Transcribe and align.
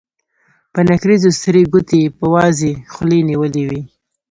په 0.73 0.79
نکريزو 0.89 1.29
سرې 1.41 1.61
ګوتې 1.71 1.97
يې 2.03 2.09
په 2.17 2.25
وازې 2.35 2.71
خولې 2.91 3.19
نيولې 3.29 3.63
وې. 3.69 3.81